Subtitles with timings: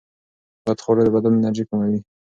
[0.65, 1.99] بدخواړه د بدن انرژي کموي.